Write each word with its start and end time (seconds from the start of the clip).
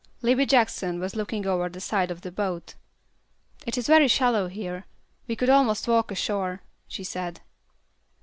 Libbie 0.23 0.47
Jackson 0.47 0.99
was 0.99 1.15
looking 1.15 1.45
over 1.45 1.69
the 1.69 1.79
side 1.79 2.09
of 2.09 2.21
the 2.21 2.31
boat. 2.31 2.73
"It 3.67 3.77
is 3.77 3.85
very 3.85 4.07
shallow 4.07 4.47
here. 4.47 4.87
We 5.27 5.35
could 5.35 5.47
almost 5.51 5.87
walk 5.87 6.09
ashore," 6.09 6.63
she 6.87 7.03
said. 7.03 7.41